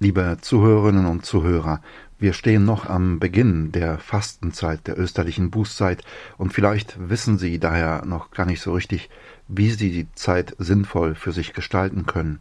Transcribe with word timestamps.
Liebe 0.00 0.38
Zuhörerinnen 0.40 1.06
und 1.06 1.26
Zuhörer, 1.26 1.82
wir 2.20 2.32
stehen 2.32 2.64
noch 2.64 2.88
am 2.88 3.18
Beginn 3.18 3.72
der 3.72 3.98
Fastenzeit, 3.98 4.86
der 4.86 4.96
österlichen 4.96 5.50
Bußzeit, 5.50 6.04
und 6.36 6.52
vielleicht 6.52 7.10
wissen 7.10 7.36
Sie 7.36 7.58
daher 7.58 8.04
noch 8.04 8.30
gar 8.30 8.46
nicht 8.46 8.60
so 8.60 8.74
richtig, 8.74 9.10
wie 9.48 9.70
Sie 9.70 9.90
die 9.90 10.06
Zeit 10.12 10.54
sinnvoll 10.58 11.16
für 11.16 11.32
sich 11.32 11.52
gestalten 11.52 12.06
können. 12.06 12.38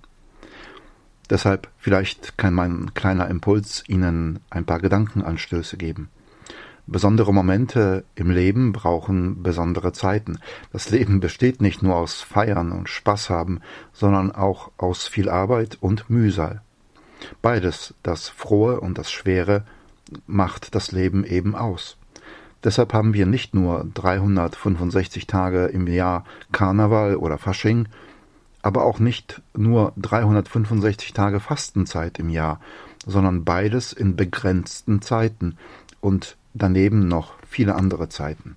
Deshalb 1.32 1.68
vielleicht 1.80 2.38
kann 2.38 2.54
mein 2.54 2.94
kleiner 2.94 3.28
Impuls 3.28 3.84
Ihnen 3.88 4.40
ein 4.52 4.66
paar 4.66 4.80
Gedankenanstöße 4.80 5.78
geben. 5.78 6.10
Besondere 6.86 7.34
Momente 7.34 8.06
im 8.14 8.30
Leben 8.30 8.72
brauchen 8.72 9.42
besondere 9.42 9.94
Zeiten. 9.94 10.38
Das 10.72 10.92
Leben 10.92 11.22
besteht 11.22 11.60
nicht 11.60 11.82
nur 11.82 11.96
aus 11.96 12.22
Feiern 12.22 12.72
und 12.72 12.88
Spaß 12.88 13.32
haben, 13.32 13.62
sondern 13.94 14.32
auch 14.32 14.72
aus 14.78 15.08
viel 15.08 15.28
Arbeit 15.28 15.80
und 15.82 16.08
Mühsal. 16.12 16.62
Beides, 17.42 17.94
das 18.04 18.30
Frohe 18.30 18.80
und 18.80 18.98
das 18.98 19.12
Schwere, 19.12 19.64
macht 20.26 20.76
das 20.76 20.92
Leben 20.92 21.24
eben 21.24 21.56
aus. 21.56 21.98
Deshalb 22.64 22.94
haben 22.94 23.14
wir 23.14 23.26
nicht 23.26 23.54
nur 23.54 23.88
365 23.94 25.28
Tage 25.28 25.66
im 25.66 25.88
Jahr 25.88 26.26
Karneval 26.52 27.16
oder 27.16 27.38
Fasching, 27.38 27.88
aber 28.62 28.84
auch 28.84 29.00
nicht 29.00 29.42
nur 29.56 29.94
365 29.98 31.14
Tage 31.14 31.40
Fastenzeit 31.40 32.20
im 32.20 32.30
Jahr, 32.30 32.60
sondern 33.06 33.46
beides 33.46 33.94
in 33.94 34.16
begrenzten 34.16 35.02
Zeiten 35.02 35.58
und 36.02 36.36
daneben 36.54 37.08
noch 37.08 37.34
viele 37.48 37.76
andere 37.76 38.10
Zeiten. 38.10 38.56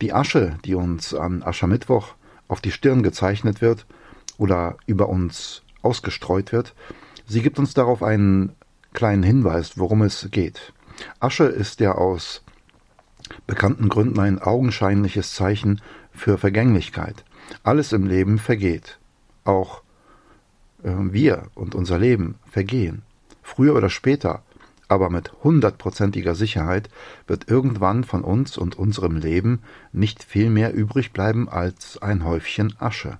Die 0.00 0.12
Asche, 0.12 0.56
die 0.64 0.74
uns 0.74 1.12
an 1.12 1.42
Aschermittwoch 1.42 2.14
auf 2.48 2.60
die 2.60 2.70
Stirn 2.70 3.02
gezeichnet 3.02 3.60
wird 3.60 3.84
oder 4.38 4.76
über 4.86 5.08
uns 5.08 5.62
ausgestreut 5.82 6.52
wird, 6.52 6.74
Sie 7.26 7.42
gibt 7.42 7.58
uns 7.58 7.74
darauf 7.74 8.02
einen 8.02 8.54
kleinen 8.92 9.22
Hinweis, 9.22 9.78
worum 9.78 10.02
es 10.02 10.28
geht. 10.30 10.72
Asche 11.20 11.44
ist 11.44 11.80
ja 11.80 11.92
aus 11.92 12.42
bekannten 13.46 13.88
Gründen 13.88 14.20
ein 14.20 14.40
augenscheinliches 14.40 15.34
Zeichen 15.34 15.80
für 16.12 16.38
Vergänglichkeit. 16.38 17.24
Alles 17.64 17.92
im 17.92 18.06
Leben 18.06 18.38
vergeht. 18.38 18.98
Auch 19.44 19.82
äh, 20.82 20.92
wir 20.96 21.48
und 21.54 21.74
unser 21.74 21.98
Leben 21.98 22.36
vergehen. 22.48 23.02
Früher 23.42 23.74
oder 23.74 23.90
später, 23.90 24.42
aber 24.88 25.10
mit 25.10 25.32
hundertprozentiger 25.42 26.34
Sicherheit 26.34 26.88
wird 27.26 27.48
irgendwann 27.50 28.04
von 28.04 28.22
uns 28.22 28.56
und 28.56 28.76
unserem 28.76 29.16
Leben 29.16 29.62
nicht 29.92 30.22
viel 30.22 30.50
mehr 30.50 30.72
übrig 30.72 31.12
bleiben 31.12 31.48
als 31.48 32.00
ein 32.00 32.24
Häufchen 32.24 32.74
Asche. 32.78 33.18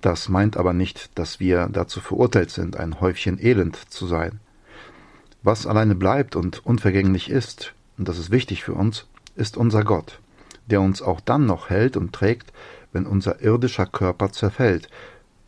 Das 0.00 0.28
meint 0.28 0.56
aber 0.56 0.72
nicht, 0.72 1.18
dass 1.18 1.40
wir 1.40 1.68
dazu 1.70 2.00
verurteilt 2.00 2.50
sind, 2.50 2.76
ein 2.76 3.00
Häufchen 3.00 3.38
Elend 3.38 3.76
zu 3.76 4.06
sein. 4.06 4.40
Was 5.42 5.66
alleine 5.66 5.94
bleibt 5.94 6.36
und 6.36 6.64
unvergänglich 6.64 7.30
ist, 7.30 7.74
und 7.98 8.08
das 8.08 8.18
ist 8.18 8.30
wichtig 8.30 8.62
für 8.64 8.74
uns, 8.74 9.06
ist 9.36 9.56
unser 9.56 9.84
Gott, 9.84 10.20
der 10.66 10.80
uns 10.80 11.02
auch 11.02 11.20
dann 11.20 11.46
noch 11.46 11.70
hält 11.70 11.96
und 11.96 12.12
trägt, 12.12 12.52
wenn 12.92 13.06
unser 13.06 13.40
irdischer 13.40 13.86
Körper 13.86 14.32
zerfällt, 14.32 14.88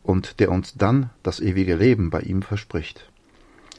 und 0.02 0.40
der 0.40 0.50
uns 0.50 0.74
dann 0.74 1.10
das 1.22 1.40
ewige 1.40 1.76
Leben 1.76 2.10
bei 2.10 2.20
ihm 2.20 2.42
verspricht. 2.42 3.08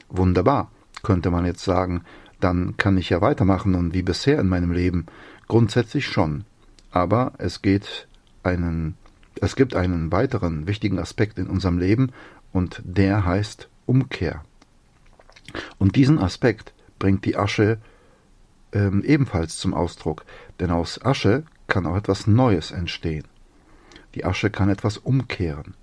Wunderbar, 0.08 0.70
könnte 1.02 1.30
man 1.30 1.44
jetzt 1.44 1.64
sagen, 1.64 2.02
dann 2.40 2.76
kann 2.76 2.96
ich 2.96 3.10
ja 3.10 3.20
weitermachen 3.20 3.74
und 3.74 3.94
wie 3.94 4.02
bisher 4.02 4.38
in 4.38 4.48
meinem 4.48 4.72
Leben. 4.72 5.06
Grundsätzlich 5.48 6.06
schon. 6.06 6.44
Aber 6.90 7.32
es 7.38 7.62
geht 7.62 8.06
einen 8.42 8.96
es 9.40 9.56
gibt 9.56 9.74
einen 9.74 10.12
weiteren 10.12 10.66
wichtigen 10.66 10.98
Aspekt 10.98 11.38
in 11.38 11.48
unserem 11.48 11.78
Leben 11.78 12.12
und 12.52 12.82
der 12.84 13.24
heißt 13.24 13.68
Umkehr. 13.86 14.42
Und 15.78 15.96
diesen 15.96 16.18
Aspekt 16.18 16.72
bringt 16.98 17.24
die 17.24 17.36
Asche 17.36 17.78
ähm, 18.72 19.02
ebenfalls 19.04 19.56
zum 19.56 19.74
Ausdruck, 19.74 20.24
denn 20.60 20.70
aus 20.70 21.04
Asche 21.04 21.44
kann 21.66 21.86
auch 21.86 21.96
etwas 21.96 22.26
Neues 22.26 22.70
entstehen. 22.70 23.24
Die 24.14 24.24
Asche 24.24 24.50
kann 24.50 24.68
etwas 24.68 24.98
umkehren. 24.98 25.74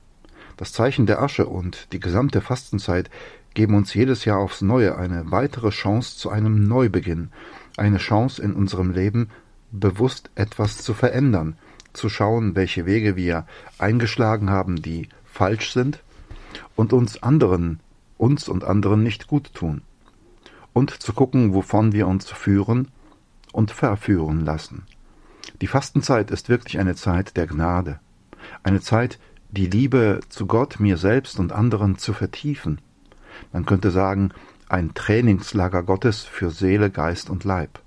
Das 0.58 0.74
Zeichen 0.74 1.06
der 1.06 1.22
Asche 1.22 1.48
und 1.48 1.92
die 1.92 2.00
gesamte 2.00 2.42
Fastenzeit 2.42 3.10
geben 3.54 3.76
uns 3.76 3.94
jedes 3.94 4.26
Jahr 4.26 4.40
aufs 4.40 4.62
Neue 4.62 4.98
eine 4.98 5.32
weitere 5.32 5.70
Chance 5.70 6.18
zu 6.18 6.30
einem 6.30 6.68
Neubeginn, 6.68 7.32
eine 7.78 7.98
Chance 7.98 8.42
in 8.42 8.54
unserem 8.54 8.92
Leben 8.92 9.30
bewusst 9.72 10.30
etwas 10.36 10.78
zu 10.78 10.94
verändern, 10.94 11.58
zu 11.94 12.10
schauen, 12.10 12.56
welche 12.56 12.86
Wege 12.86 13.16
wir 13.16 13.46
eingeschlagen 13.78 14.50
haben, 14.50 14.82
die 14.82 15.10
falsch 15.26 15.72
sind 15.72 16.02
und 16.76 16.94
uns 16.94 17.22
anderen, 17.24 17.80
uns 18.18 18.48
und 18.50 18.64
anderen 18.64 19.04
nicht 19.04 19.28
gut 19.28 19.54
tun. 19.54 19.82
Und 20.74 20.92
zu 20.92 21.14
gucken, 21.14 21.54
wovon 21.54 21.92
wir 21.92 22.08
uns 22.08 22.30
führen 22.30 22.88
und 23.52 23.72
verführen 23.72 24.46
lassen. 24.46 24.84
Die 25.62 25.68
Fastenzeit 25.68 26.32
ist 26.32 26.50
wirklich 26.50 26.80
eine 26.80 26.96
Zeit 26.96 27.36
der 27.38 27.48
Gnade, 27.48 28.00
eine 28.64 28.82
Zeit, 28.82 29.20
die 29.52 29.68
Liebe 29.68 30.22
zu 30.30 30.48
Gott, 30.48 30.80
mir 30.80 30.98
selbst 30.98 31.40
und 31.40 31.52
anderen 31.52 31.98
zu 31.98 32.14
vertiefen. 32.14 32.80
Man 33.52 33.66
könnte 33.66 33.92
sagen, 33.92 34.32
ein 34.70 34.94
Trainingslager 34.94 35.84
Gottes 35.84 36.24
für 36.24 36.50
Seele, 36.50 36.90
Geist 36.90 37.30
und 37.30 37.44
Leib, 37.44 37.80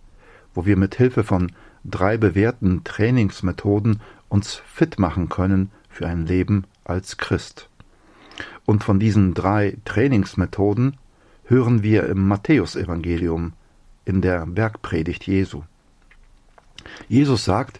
wo 0.52 0.66
wir 0.66 0.76
mit 0.76 0.94
Hilfe 0.94 1.24
von 1.24 1.52
drei 1.84 2.16
bewährten 2.16 2.82
Trainingsmethoden 2.84 4.00
uns 4.28 4.54
fit 4.54 4.98
machen 4.98 5.28
können 5.28 5.70
für 5.88 6.06
ein 6.06 6.26
Leben 6.26 6.64
als 6.84 7.16
Christ. 7.16 7.68
Und 8.64 8.82
von 8.82 8.98
diesen 8.98 9.34
drei 9.34 9.76
Trainingsmethoden 9.84 10.96
hören 11.44 11.82
wir 11.82 12.08
im 12.08 12.26
Matthäusevangelium 12.26 13.52
in 14.04 14.22
der 14.22 14.46
Bergpredigt 14.46 15.26
Jesu. 15.26 15.62
Jesus 17.08 17.44
sagt, 17.44 17.78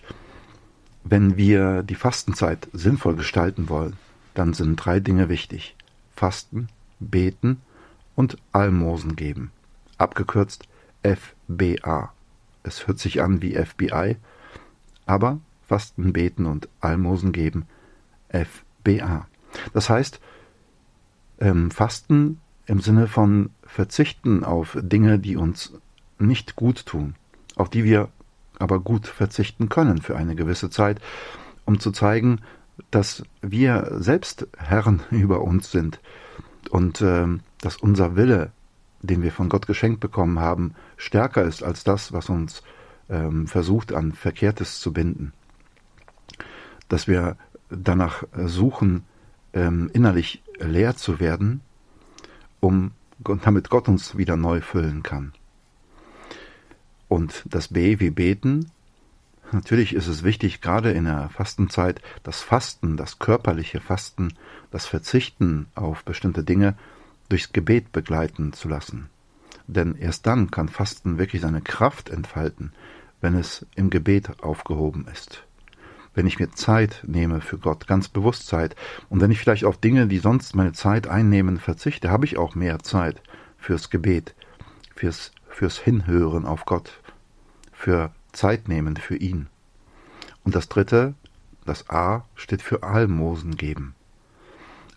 wenn 1.02 1.36
wir 1.36 1.82
die 1.82 1.94
Fastenzeit 1.94 2.68
sinnvoll 2.72 3.16
gestalten 3.16 3.68
wollen, 3.68 3.96
dann 4.34 4.54
sind 4.54 4.76
drei 4.76 5.00
Dinge 5.00 5.28
wichtig. 5.28 5.76
Fasten, 6.16 6.68
beten 6.98 7.60
und 8.14 8.36
Almosen 8.52 9.16
geben. 9.16 9.50
Abgekürzt 9.98 10.66
FBA. 11.02 12.12
Es 12.64 12.88
hört 12.88 12.98
sich 12.98 13.22
an 13.22 13.40
wie 13.42 13.54
FBI, 13.54 14.16
aber 15.06 15.38
Fasten, 15.62 16.12
Beten 16.12 16.46
und 16.46 16.68
Almosen 16.80 17.32
geben 17.32 17.66
FBA. 18.30 19.26
Das 19.72 19.88
heißt, 19.88 20.20
ähm, 21.40 21.70
Fasten 21.70 22.40
im 22.66 22.80
Sinne 22.80 23.06
von 23.06 23.50
Verzichten 23.62 24.44
auf 24.44 24.76
Dinge, 24.80 25.18
die 25.18 25.36
uns 25.36 25.74
nicht 26.18 26.56
gut 26.56 26.86
tun, 26.86 27.14
auf 27.54 27.68
die 27.68 27.84
wir 27.84 28.08
aber 28.58 28.80
gut 28.80 29.06
verzichten 29.06 29.68
können 29.68 30.00
für 30.00 30.16
eine 30.16 30.34
gewisse 30.34 30.70
Zeit, 30.70 31.00
um 31.66 31.80
zu 31.80 31.92
zeigen, 31.92 32.40
dass 32.90 33.22
wir 33.42 33.88
selbst 33.98 34.48
Herren 34.56 35.02
über 35.10 35.42
uns 35.42 35.70
sind 35.70 36.00
und 36.70 37.00
äh, 37.00 37.26
dass 37.60 37.76
unser 37.76 38.16
Wille 38.16 38.52
den 39.06 39.22
wir 39.22 39.32
von 39.32 39.48
Gott 39.48 39.66
geschenkt 39.66 40.00
bekommen 40.00 40.38
haben, 40.38 40.74
stärker 40.96 41.42
ist 41.42 41.62
als 41.62 41.84
das, 41.84 42.12
was 42.12 42.28
uns 42.28 42.62
ähm, 43.08 43.46
versucht 43.46 43.92
an 43.92 44.12
Verkehrtes 44.12 44.80
zu 44.80 44.92
binden. 44.92 45.32
Dass 46.88 47.06
wir 47.06 47.36
danach 47.70 48.24
suchen, 48.46 49.04
ähm, 49.52 49.90
innerlich 49.92 50.42
leer 50.58 50.96
zu 50.96 51.20
werden, 51.20 51.60
um 52.60 52.92
damit 53.18 53.70
Gott 53.70 53.88
uns 53.88 54.16
wieder 54.16 54.36
neu 54.36 54.60
füllen 54.60 55.02
kann. 55.02 55.32
Und 57.08 57.42
das 57.46 57.68
B 57.68 58.00
wie 58.00 58.10
beten, 58.10 58.70
natürlich 59.52 59.94
ist 59.94 60.08
es 60.08 60.24
wichtig, 60.24 60.60
gerade 60.60 60.90
in 60.90 61.04
der 61.04 61.28
Fastenzeit, 61.28 62.00
das 62.22 62.40
Fasten, 62.40 62.96
das 62.96 63.18
körperliche 63.18 63.80
Fasten, 63.80 64.34
das 64.70 64.86
Verzichten 64.86 65.66
auf 65.74 66.04
bestimmte 66.04 66.42
Dinge 66.42 66.74
durchs 67.28 67.52
Gebet 67.52 67.92
begleiten 67.92 68.52
zu 68.52 68.68
lassen. 68.68 69.10
Denn 69.66 69.94
erst 69.94 70.26
dann 70.26 70.50
kann 70.50 70.68
Fasten 70.68 71.18
wirklich 71.18 71.42
seine 71.42 71.62
Kraft 71.62 72.10
entfalten, 72.10 72.72
wenn 73.20 73.34
es 73.34 73.66
im 73.74 73.90
Gebet 73.90 74.42
aufgehoben 74.42 75.06
ist. 75.10 75.44
Wenn 76.14 76.26
ich 76.26 76.38
mir 76.38 76.52
Zeit 76.52 77.02
nehme 77.06 77.40
für 77.40 77.58
Gott, 77.58 77.86
ganz 77.86 78.08
bewusst 78.08 78.46
Zeit, 78.46 78.76
und 79.08 79.20
wenn 79.20 79.30
ich 79.30 79.40
vielleicht 79.40 79.64
auf 79.64 79.78
Dinge, 79.78 80.06
die 80.06 80.18
sonst 80.18 80.54
meine 80.54 80.72
Zeit 80.72 81.08
einnehmen, 81.08 81.58
verzichte, 81.58 82.10
habe 82.10 82.24
ich 82.24 82.38
auch 82.38 82.54
mehr 82.54 82.80
Zeit 82.80 83.20
fürs 83.58 83.90
Gebet, 83.90 84.34
fürs, 84.94 85.32
fürs 85.48 85.78
Hinhören 85.78 86.44
auf 86.44 86.66
Gott, 86.66 87.00
für 87.72 88.12
Zeit 88.32 88.68
nehmen 88.68 88.96
für 88.96 89.16
ihn. 89.16 89.48
Und 90.44 90.54
das 90.54 90.68
dritte, 90.68 91.14
das 91.64 91.88
A, 91.88 92.24
steht 92.34 92.62
für 92.62 92.82
Almosen 92.82 93.56
geben. 93.56 93.94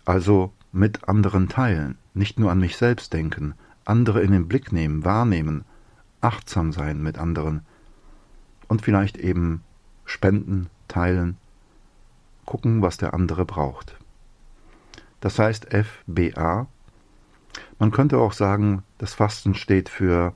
Also 0.04 0.52
mit 0.70 1.08
anderen 1.08 1.48
teilen, 1.48 1.98
nicht 2.18 2.38
nur 2.38 2.50
an 2.50 2.58
mich 2.58 2.76
selbst 2.76 3.12
denken, 3.12 3.54
andere 3.84 4.20
in 4.22 4.32
den 4.32 4.48
Blick 4.48 4.72
nehmen, 4.72 5.04
wahrnehmen, 5.04 5.64
achtsam 6.20 6.72
sein 6.72 7.00
mit 7.02 7.16
anderen 7.16 7.64
und 8.66 8.82
vielleicht 8.82 9.16
eben 9.16 9.62
spenden, 10.04 10.68
teilen, 10.88 11.36
gucken, 12.44 12.82
was 12.82 12.96
der 12.96 13.14
andere 13.14 13.44
braucht. 13.44 13.96
Das 15.20 15.38
heißt 15.38 15.68
FBA, 15.72 16.66
Man 17.78 17.90
könnte 17.90 18.18
auch 18.18 18.32
sagen, 18.32 18.82
das 18.98 19.14
Fasten 19.14 19.54
steht 19.54 19.88
für 19.88 20.34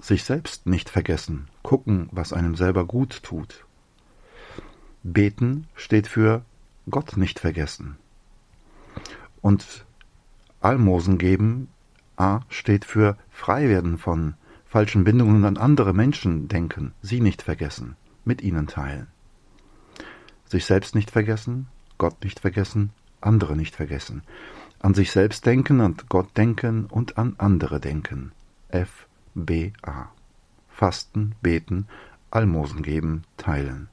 sich 0.00 0.24
selbst 0.24 0.66
nicht 0.66 0.88
vergessen, 0.88 1.48
gucken, 1.62 2.08
was 2.12 2.32
einem 2.32 2.54
selber 2.54 2.84
gut 2.84 3.22
tut. 3.22 3.66
Beten 5.02 5.66
steht 5.74 6.06
für 6.06 6.44
Gott 6.88 7.16
nicht 7.16 7.38
vergessen. 7.38 7.96
Und 9.42 9.84
Almosen 10.60 11.18
geben, 11.18 11.68
A, 12.16 12.40
steht 12.48 12.84
für 12.84 13.16
frei 13.30 13.68
werden 13.68 13.96
von 13.96 14.34
falschen 14.66 15.04
Bindungen 15.04 15.44
an 15.44 15.56
andere 15.56 15.94
Menschen 15.94 16.48
denken, 16.48 16.92
sie 17.00 17.20
nicht 17.20 17.42
vergessen, 17.42 17.96
mit 18.24 18.42
ihnen 18.42 18.66
teilen. 18.66 19.06
Sich 20.44 20.66
selbst 20.66 20.94
nicht 20.94 21.10
vergessen, 21.10 21.68
Gott 21.96 22.22
nicht 22.22 22.40
vergessen, 22.40 22.90
andere 23.20 23.56
nicht 23.56 23.74
vergessen. 23.74 24.22
An 24.80 24.94
sich 24.94 25.12
selbst 25.12 25.46
denken, 25.46 25.80
an 25.80 25.96
Gott 26.08 26.36
denken 26.36 26.86
und 26.86 27.18
an 27.18 27.34
andere 27.38 27.80
denken. 27.80 28.32
F, 28.68 29.06
B, 29.34 29.72
A. 29.82 30.06
Fasten, 30.68 31.34
beten, 31.42 31.86
Almosen 32.30 32.82
geben, 32.82 33.22
teilen. 33.36 33.88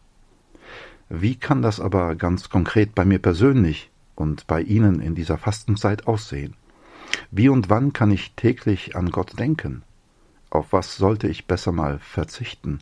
Wie 1.10 1.36
kann 1.36 1.62
das 1.62 1.80
aber 1.80 2.16
ganz 2.16 2.50
konkret 2.50 2.94
bei 2.94 3.06
mir 3.06 3.20
persönlich 3.20 3.90
und 4.18 4.48
bei 4.48 4.62
Ihnen 4.62 5.00
in 5.00 5.16
dieser 5.16 5.38
Fastenzeit 5.38 6.08
aussehen? 6.08 6.56
Wie 7.32 7.48
und 7.48 7.70
wann 7.70 7.94
kann 7.94 8.12
ich 8.12 8.34
täglich 8.34 8.96
an 8.96 9.12
Gott 9.12 9.40
denken? 9.40 9.84
Auf 10.50 10.74
was 10.74 10.98
sollte 10.98 11.28
ich 11.28 11.46
besser 11.46 11.72
mal 11.72 12.00
verzichten? 12.00 12.80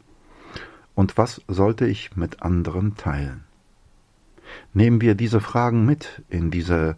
Und 0.96 1.18
was 1.18 1.42
sollte 1.48 1.86
ich 1.86 2.16
mit 2.16 2.42
anderen 2.42 2.96
teilen? 2.96 3.44
Nehmen 4.74 5.02
wir 5.02 5.16
diese 5.16 5.42
Fragen 5.42 5.86
mit 5.86 6.24
in 6.30 6.52
diese 6.52 6.96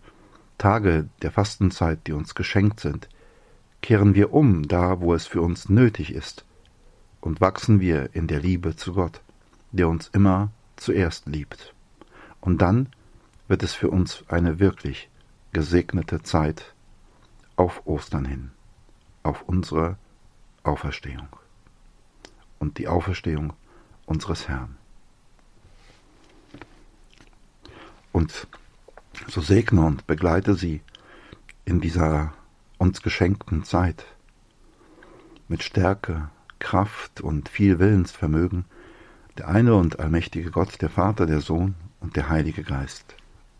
Tage 0.57 1.07
der 1.21 1.31
Fastenzeit, 1.31 1.99
die 2.05 2.13
uns 2.13 2.35
geschenkt 2.35 2.79
sind. 2.79 3.09
Kehren 3.81 4.15
wir 4.15 4.33
um 4.33 4.67
da, 4.67 5.01
wo 5.01 5.13
es 5.13 5.25
für 5.25 5.41
uns 5.41 5.69
nötig 5.69 6.13
ist, 6.13 6.45
und 7.21 7.41
wachsen 7.41 7.79
wir 7.79 8.09
in 8.13 8.27
der 8.27 8.39
Liebe 8.39 8.75
zu 8.75 8.93
Gott, 8.93 9.21
der 9.71 9.87
uns 9.89 10.09
immer 10.13 10.51
zuerst 10.75 11.27
liebt. 11.27 11.73
Und 12.39 12.61
dann 12.61 12.89
wird 13.47 13.63
es 13.63 13.73
für 13.73 13.89
uns 13.89 14.23
eine 14.27 14.59
wirklich 14.59 15.09
gesegnete 15.53 16.21
Zeit 16.21 16.73
auf 17.55 17.85
Ostern 17.85 18.25
hin, 18.25 18.51
auf 19.23 19.43
unsere 19.43 19.97
Auferstehung 20.63 21.27
und 22.59 22.77
die 22.77 22.87
Auferstehung 22.87 23.53
unseres 24.05 24.47
Herrn. 24.47 24.77
Und 28.11 28.47
so 29.27 29.41
segne 29.41 29.81
und 29.85 30.07
begleite 30.07 30.55
sie 30.55 30.81
in 31.65 31.81
dieser 31.81 32.33
uns 32.77 33.01
geschenkten 33.01 33.63
Zeit 33.63 34.05
mit 35.47 35.63
Stärke, 35.63 36.29
Kraft 36.59 37.21
und 37.21 37.49
viel 37.49 37.79
Willensvermögen 37.79 38.65
der 39.37 39.47
eine 39.47 39.75
und 39.75 39.99
allmächtige 39.99 40.51
Gott, 40.51 40.81
der 40.81 40.89
Vater, 40.89 41.25
der 41.25 41.41
Sohn 41.41 41.75
und 41.99 42.15
der 42.15 42.29
Heilige 42.29 42.63
Geist. 42.63 43.15